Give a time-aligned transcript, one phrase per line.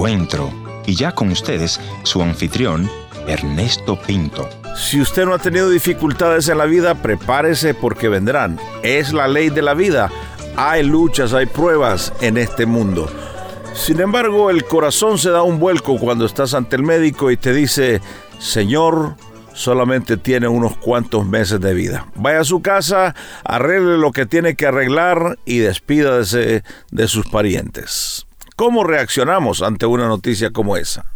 [0.00, 0.50] encuentro.
[0.86, 2.90] Y ya con ustedes, su anfitrión,
[3.26, 4.48] Ernesto Pinto.
[4.74, 8.58] Si usted no ha tenido dificultades en la vida, prepárese porque vendrán.
[8.82, 10.10] Es la ley de la vida.
[10.56, 13.10] Hay luchas, hay pruebas en este mundo.
[13.74, 17.52] Sin embargo, el corazón se da un vuelco cuando estás ante el médico y te
[17.52, 18.00] dice,
[18.38, 19.16] Señor,
[19.52, 22.06] solamente tiene unos cuantos meses de vida.
[22.14, 23.14] Vaya a su casa,
[23.44, 28.26] arregle lo que tiene que arreglar y despídase de sus parientes.
[28.60, 31.06] ¿Cómo reaccionamos ante una noticia como esa?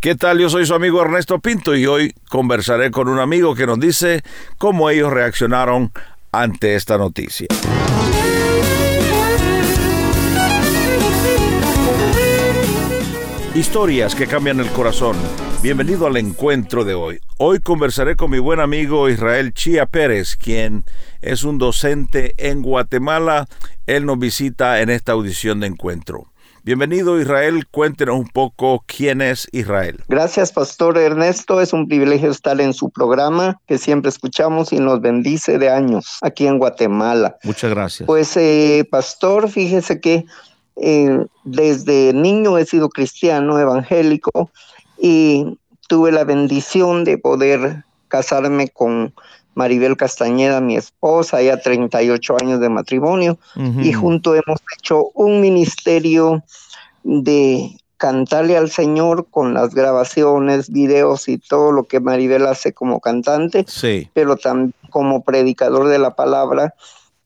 [0.00, 0.38] ¿Qué tal?
[0.38, 4.20] Yo soy su amigo Ernesto Pinto y hoy conversaré con un amigo que nos dice
[4.58, 5.92] cómo ellos reaccionaron
[6.30, 7.46] ante esta noticia.
[13.52, 15.16] Historias que cambian el corazón.
[15.60, 17.18] Bienvenido al encuentro de hoy.
[17.36, 20.84] Hoy conversaré con mi buen amigo Israel Chía Pérez, quien
[21.20, 23.46] es un docente en Guatemala.
[23.88, 26.30] Él nos visita en esta audición de encuentro.
[26.62, 30.04] Bienvenido Israel, cuéntenos un poco quién es Israel.
[30.08, 35.00] Gracias Pastor Ernesto, es un privilegio estar en su programa que siempre escuchamos y nos
[35.00, 37.36] bendice de años aquí en Guatemala.
[37.42, 38.06] Muchas gracias.
[38.06, 40.26] Pues eh, Pastor, fíjese que
[40.76, 44.50] eh, desde niño he sido cristiano, evangélico,
[44.98, 49.12] y tuve la bendición de poder casarme con
[49.54, 53.38] Maribel Castañeda, mi esposa, ya 38 años de matrimonio,
[53.82, 56.42] y junto hemos hecho un ministerio
[57.02, 63.00] de cantarle al Señor con las grabaciones, videos y todo lo que Maribel hace como
[63.00, 64.08] cantante, sí.
[64.14, 66.74] pero también como predicador de la palabra,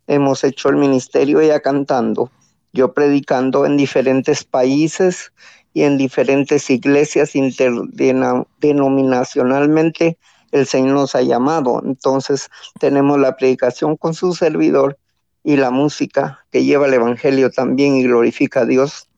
[0.08, 2.30] hemos hecho el ministerio ella cantando
[2.74, 5.32] yo predicando en diferentes países
[5.72, 10.18] y en diferentes iglesias interdenominacionalmente,
[10.50, 11.80] el Señor nos ha llamado.
[11.84, 12.50] Entonces
[12.80, 14.98] tenemos la predicación con su servidor
[15.44, 19.08] y la música que lleva el Evangelio también y glorifica a Dios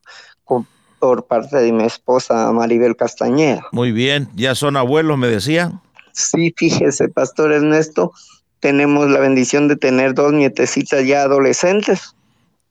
[0.99, 3.67] por parte de mi esposa Maribel Castañeda.
[3.73, 5.83] Muy bien, ¿ya son abuelos, me decían?
[6.13, 8.13] Sí, fíjese, Pastor Ernesto,
[8.61, 12.16] tenemos la bendición de tener dos nietecitas ya adolescentes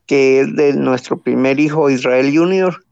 [0.06, 2.84] que es de nuestro primer hijo Israel Junior,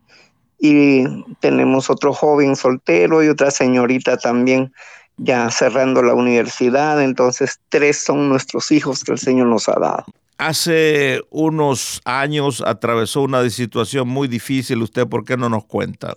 [0.59, 1.03] y
[1.41, 4.71] tenemos otro joven soltero y otra señorita también
[5.17, 10.05] ya cerrando la universidad, entonces tres son nuestros hijos que el Señor nos ha dado.
[10.37, 16.15] Hace unos años atravesó una situación muy difícil, ¿usted por qué no nos cuenta?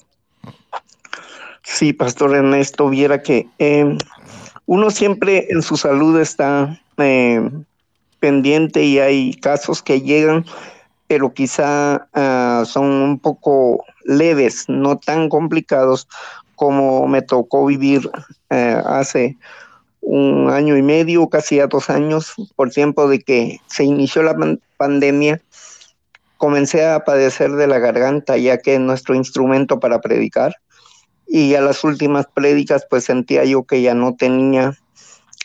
[1.62, 3.99] Sí, Pastor Ernesto, viera que eh,
[4.67, 7.51] uno siempre en su salud está eh,
[8.21, 10.47] pendiente y hay casos que llegan
[11.09, 16.09] pero quizá ah, son un poco leves, no tan complicados
[16.55, 18.11] como me tocó vivir
[18.50, 19.37] eh, hace
[20.00, 24.37] un año y medio, casi a dos años, por tiempo de que se inició la
[24.77, 25.43] pandemia,
[26.39, 30.56] comencé a padecer de la garganta, ya que es nuestro instrumento para predicar.
[31.27, 34.78] Y a las últimas prédicas, pues sentía yo que ya no tenía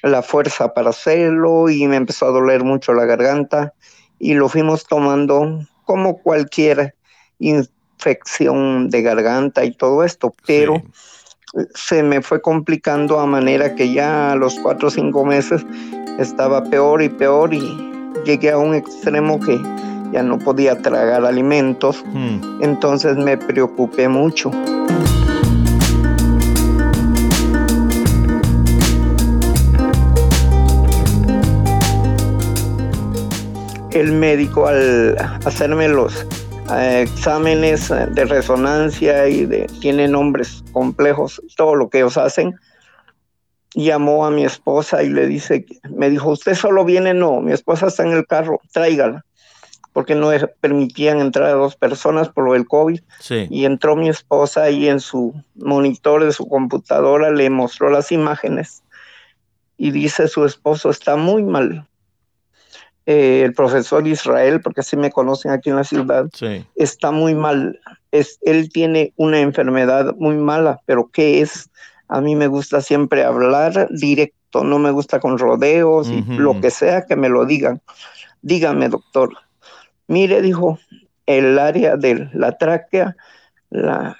[0.03, 3.73] la fuerza para hacerlo y me empezó a doler mucho la garganta
[4.21, 6.93] y lo fuimos tomando como cualquier
[7.39, 10.81] infección de garganta y todo esto, pero
[11.73, 15.65] se me fue complicando a manera que ya a los cuatro o cinco meses
[16.19, 17.91] estaba peor y peor y
[18.23, 19.59] llegué a un extremo que
[20.13, 22.61] ya no podía tragar alimentos, hmm.
[22.61, 24.51] entonces me preocupé mucho.
[33.93, 36.25] El médico al hacerme los
[36.73, 42.55] eh, exámenes de resonancia y de tiene nombres complejos, todo lo que ellos hacen,
[43.73, 47.87] llamó a mi esposa y le dice, me dijo, usted solo viene, no, mi esposa
[47.87, 49.25] está en el carro, tráigala,
[49.93, 50.29] porque no
[50.61, 53.01] permitían entrar a dos personas por lo del COVID.
[53.49, 58.83] Y entró mi esposa y en su monitor de su computadora le mostró las imágenes
[59.81, 61.87] y dice su esposo está muy mal,
[63.05, 66.29] eh, el profesor Israel, porque así me conocen aquí en la ciudad,
[66.75, 67.79] está muy mal.
[68.11, 71.69] Es, él tiene una enfermedad muy mala, pero ¿qué es?
[72.07, 76.69] A mí me gusta siempre hablar directo, no me gusta con rodeos y lo que
[76.69, 77.81] sea que me lo digan.
[78.41, 79.31] Dígame, doctor.
[80.07, 80.77] Mire, dijo,
[81.25, 83.15] el área de la tráquea,
[83.69, 84.17] la,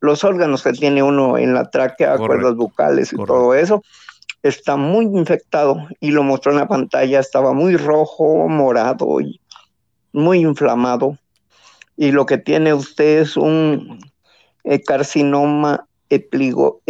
[0.00, 3.82] los órganos que tiene uno en la tráquea, cuerdas bucales y todo eso,
[4.42, 9.40] está muy infectado y lo mostró en la pantalla, estaba muy rojo, morado y
[10.12, 11.18] muy inflamado.
[11.96, 14.00] Y lo que tiene usted es un
[14.64, 16.80] eh, carcinoma epiglótico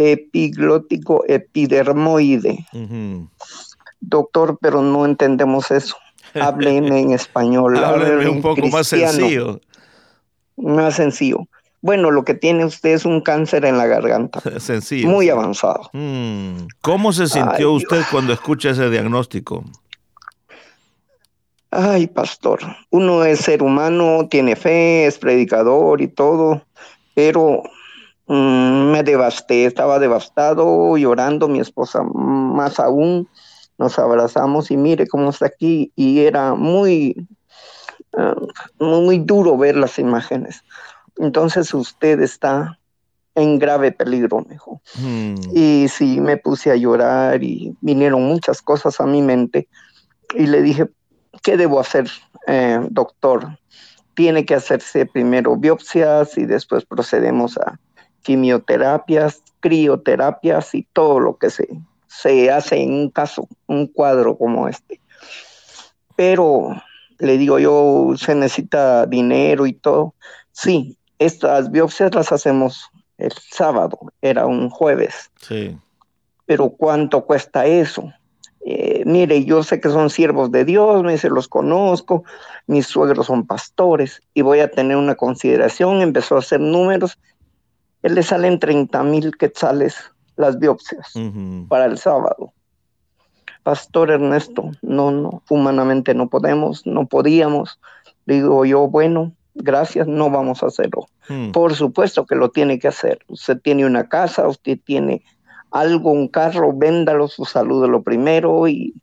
[1.27, 2.65] epidermoide.
[3.99, 5.97] Doctor, pero no entendemos eso.
[6.33, 7.77] Hábleme en español.
[7.77, 9.59] Hábleme un poco más sencillo.
[10.55, 11.45] Más sencillo.
[11.81, 14.41] Bueno, lo que tiene usted es un cáncer en la garganta.
[14.59, 15.09] Sencillo.
[15.09, 15.89] Muy avanzado.
[15.93, 16.67] Mm.
[16.81, 19.63] ¿Cómo se sintió usted cuando escucha ese diagnóstico?
[21.73, 26.63] Ay, pastor, uno es ser humano, tiene fe, es predicador y todo,
[27.15, 27.63] pero
[28.27, 33.29] mm, me devasté, estaba devastado, llorando, mi esposa más aún,
[33.77, 37.25] nos abrazamos y mire cómo está aquí, y era muy,
[38.17, 38.35] ah,
[38.77, 40.65] muy duro ver las imágenes.
[41.17, 42.79] Entonces usted está
[43.35, 44.81] en grave peligro, me dijo.
[44.95, 45.35] Mm.
[45.53, 49.67] Y sí, me puse a llorar y vinieron muchas cosas a mi mente
[50.35, 50.89] y le dije,
[51.43, 52.09] ¿qué debo hacer,
[52.47, 53.57] eh, doctor?
[54.13, 57.79] Tiene que hacerse primero biopsias y después procedemos a
[58.23, 61.67] quimioterapias, crioterapias y todo lo que se,
[62.07, 64.99] se hace en un caso, un cuadro como este.
[66.15, 66.75] Pero
[67.19, 70.13] le digo yo, se necesita dinero y todo.
[70.51, 72.89] Sí, estas biopsias las hacemos
[73.19, 75.29] el sábado, era un jueves.
[75.39, 75.77] Sí.
[76.47, 78.11] Pero ¿cuánto cuesta eso?
[78.65, 82.23] Eh, mire, yo sé que son siervos de Dios, me dice, los conozco,
[82.65, 87.19] mis suegros son pastores y voy a tener una consideración, empezó a hacer números,
[88.01, 89.95] él le salen 30 mil quetzales
[90.37, 91.13] las biopsias
[91.69, 92.51] para el sábado.
[93.61, 97.79] Pastor Ernesto, no, no, humanamente no podemos, no podíamos.
[98.25, 101.07] Digo yo, bueno, gracias, no vamos a hacerlo.
[101.29, 101.51] Mm.
[101.51, 103.19] Por supuesto que lo tiene que hacer.
[103.27, 105.23] Usted tiene una casa, usted tiene
[105.71, 108.67] algo, un carro, véndalo, su salud lo primero.
[108.67, 108.93] Y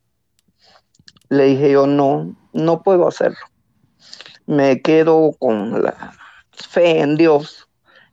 [1.29, 3.39] le dije yo, no, no puedo hacerlo.
[4.47, 6.13] Me quedo con la
[6.53, 7.69] fe en Dios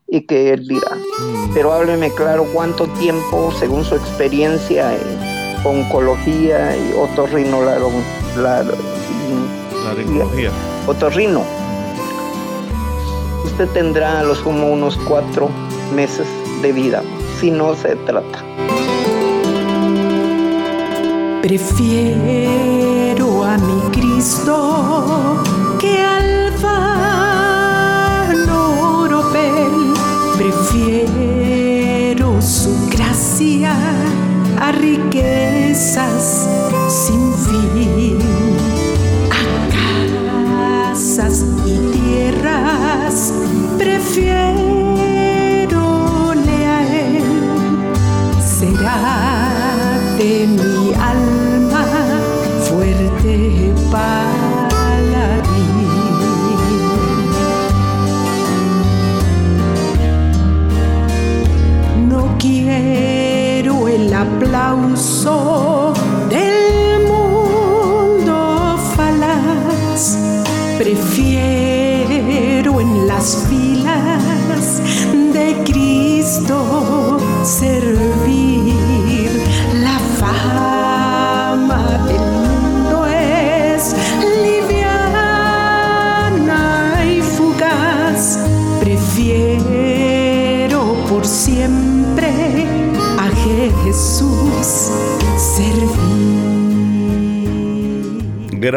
[0.08, 0.96] y que Él dirá.
[0.96, 1.54] Mm.
[1.54, 5.36] Pero hábleme claro cuánto tiempo, según su experiencia en
[5.66, 7.94] oncología y otorrinolaron,
[8.38, 8.64] la,
[9.84, 10.52] Laringología.
[10.88, 11.65] otorrino.
[13.46, 15.50] Usted tendrá a lo sumo unos cuatro
[15.96, 16.28] meses
[16.64, 17.04] de vida,
[17.40, 18.44] si no se trata.
[21.42, 25.44] Prefiero a mi Cristo
[25.80, 26.54] que al
[28.50, 29.94] oropel.
[30.38, 33.76] Prefiero su gracia
[34.60, 36.45] a riquezas
[53.26, 54.65] ter reparo.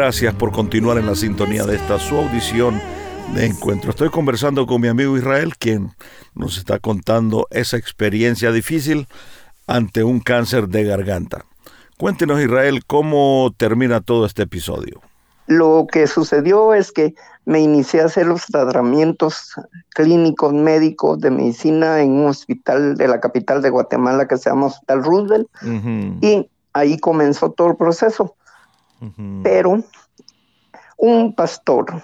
[0.01, 2.79] Gracias por continuar en la sintonía de esta su audición
[3.35, 3.89] de encuentro.
[3.89, 5.91] Estoy conversando con mi amigo Israel, quien
[6.33, 9.09] nos está contando esa experiencia difícil
[9.67, 11.43] ante un cáncer de garganta.
[11.97, 15.01] Cuéntenos, Israel, cómo termina todo este episodio.
[15.47, 19.53] Lo que sucedió es que me inicié a hacer los tratamientos
[19.89, 24.67] clínicos médicos de medicina en un hospital de la capital de Guatemala que se llama
[24.67, 28.37] Hospital Roosevelt Ujú, y ahí comenzó todo el proceso.
[29.43, 29.83] Pero
[30.97, 32.03] un pastor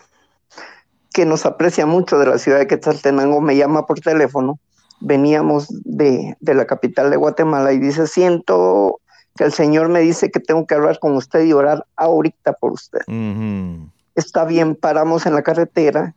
[1.13, 4.59] que nos aprecia mucho de la ciudad de Quetzaltenango me llama por teléfono.
[5.01, 8.99] Veníamos de, de la capital de Guatemala y dice, siento
[9.35, 12.71] que el Señor me dice que tengo que hablar con usted y orar ahorita por
[12.71, 13.01] usted.
[14.15, 16.15] Está bien, paramos en la carretera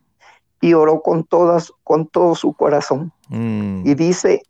[0.61, 3.11] y oró con todas, con todo su corazón.
[3.27, 3.85] Mm.
[3.85, 4.41] Y dice,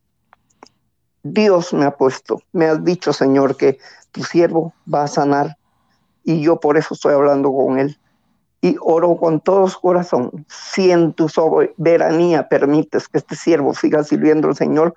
[1.23, 3.79] Dios me ha puesto, me has dicho, Señor, que
[4.11, 5.57] tu siervo va a sanar
[6.29, 7.97] y yo por eso estoy hablando con él.
[8.61, 10.45] Y oro con todo su corazón.
[10.47, 14.93] Si en tu soberanía permites que este siervo siga sirviendo al Señor,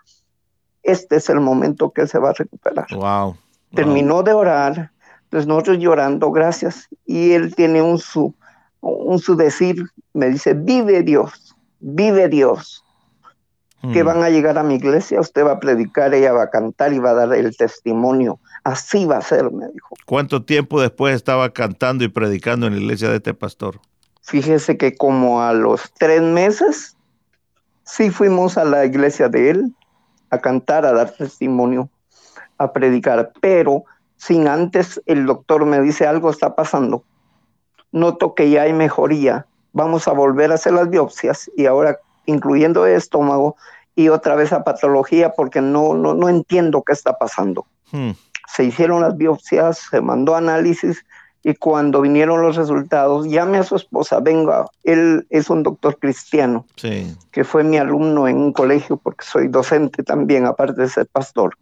[0.82, 2.86] este es el momento que él se va a recuperar.
[2.94, 3.36] Wow.
[3.74, 4.90] Terminó de orar,
[5.30, 6.88] pues nosotros llorando, gracias.
[7.06, 8.34] Y él tiene un su,
[8.82, 12.84] un su decir, me dice, vive Dios, vive Dios
[13.92, 14.06] que Mm.
[14.06, 16.98] van a llegar a mi iglesia, usted va a predicar, ella va a cantar y
[16.98, 18.38] va a dar el testimonio.
[18.64, 19.96] Así va a ser, me dijo.
[20.06, 23.80] ¿Cuánto tiempo después estaba cantando y predicando en la iglesia de este pastor?
[24.22, 26.96] Fíjese que como a los tres meses
[27.84, 29.74] Sí fuimos a la iglesia de él
[30.30, 31.90] a cantar, a dar testimonio,
[32.56, 33.84] a predicar, pero
[34.16, 37.04] sin antes el doctor me dice algo está pasando.
[37.90, 39.46] Noto que ya hay mejoría.
[39.72, 43.56] Vamos a volver a hacer las biopsias y ahora incluyendo el estómago
[43.94, 47.66] y otra vez a patología porque no, no, no entiendo qué está pasando.
[47.90, 48.12] Hmm.
[48.54, 51.04] Se hicieron las biopsias, se mandó análisis
[51.44, 56.66] y cuando vinieron los resultados, llame a su esposa, venga, él es un doctor cristiano,
[56.76, 61.56] que fue mi alumno en un colegio porque soy docente también, aparte de ser pastor.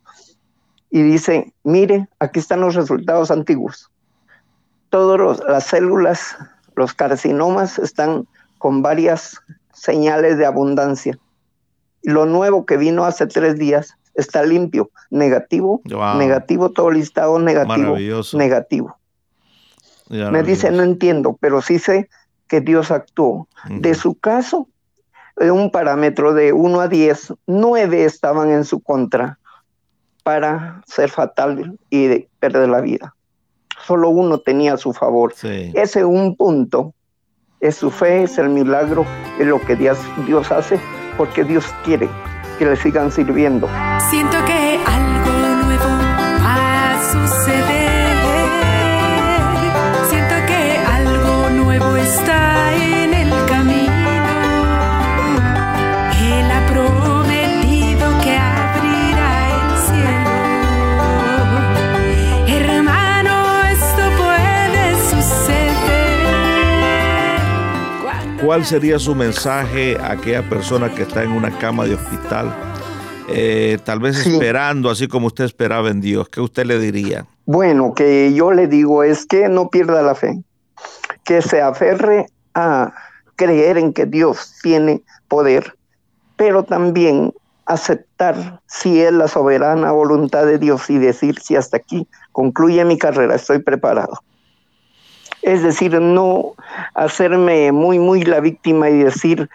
[0.91, 3.91] Y dice, mire, aquí están los resultados antiguos.
[4.91, 6.37] Todas las células,
[6.75, 8.27] los carcinomas están
[8.59, 9.41] con varias
[9.81, 11.19] señales de abundancia.
[12.03, 15.81] Lo nuevo que vino hace tres días está limpio, negativo,
[16.19, 17.97] negativo, todo listado negativo,
[18.35, 18.99] negativo.
[20.11, 22.11] Me dice, no entiendo, pero sí sé
[22.47, 23.49] que Dios actuó.
[23.69, 24.69] De su caso,
[25.37, 29.39] de un parámetro de 1 a 10, 9 estaban en su contra
[30.25, 33.15] para ser fatal y perder la vida.
[33.87, 35.33] Solo uno tenía a su favor.
[35.43, 36.93] Ese un punto
[37.61, 39.05] es su fe, es el milagro,
[39.39, 40.81] es lo que Dios, Dios hace,
[41.17, 42.09] porque Dios quiere
[42.59, 43.69] que le sigan sirviendo.
[44.11, 45.10] Siento que algo
[68.41, 72.55] ¿cuál sería su mensaje a aquella persona que está en una cama de hospital?
[73.29, 77.27] Eh, tal vez esperando, así como usted esperaba en Dios, ¿qué usted le diría?
[77.47, 80.43] Bueno, que yo le digo es que no pierda la fe,
[81.25, 82.93] que se aferre a
[83.37, 85.75] creer en que Dios tiene poder,
[86.37, 87.33] pero también
[87.67, 92.99] aceptar si es la soberana voluntad de Dios y decir si hasta aquí concluye mi
[92.99, 94.19] carrera, estoy preparado.
[95.43, 96.53] Es decir, no
[96.95, 99.49] hacerme muy, muy la víctima y decir,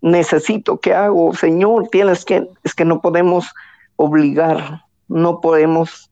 [0.00, 1.34] necesito, ¿qué hago?
[1.34, 3.52] Señor, tienes que, es que no podemos
[3.96, 6.10] obligar, no podemos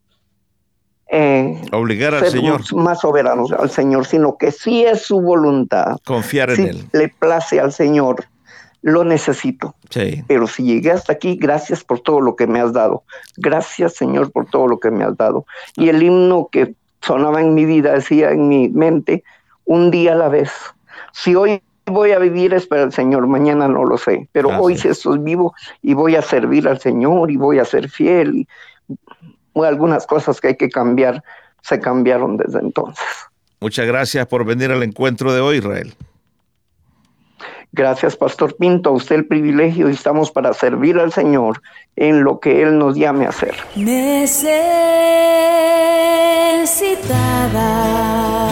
[1.15, 5.99] eh, obligar al Señor más soberanos al Señor, sino que si es su voluntad.
[6.07, 6.89] Confiar en Él.
[6.93, 8.25] Le place al Señor,
[8.81, 9.75] lo necesito.
[9.91, 10.25] Sí.
[10.27, 13.05] Pero si llegué hasta aquí, gracias por todo lo que me has dado.
[13.37, 15.45] Gracias, Señor, por todo lo que me has dado.
[15.77, 19.23] Y el himno que sonaba en mi vida, decía en mi mente,
[19.65, 20.51] un día a la vez.
[21.13, 24.79] Si hoy voy a vivir es para el Señor, mañana no lo sé, pero hoy
[24.79, 28.35] sí estoy vivo y voy a servir al Señor y voy a ser fiel.
[28.35, 31.23] Y algunas cosas que hay que cambiar
[31.61, 33.05] se cambiaron desde entonces.
[33.61, 35.95] Muchas gracias por venir al encuentro de hoy, Israel.
[37.73, 41.63] Gracias, Pastor Pinto, a usted el privilegio y estamos para servir al Señor
[41.97, 43.55] en lo que Él nos llame a hacer.
[46.63, 48.52] Necesitada.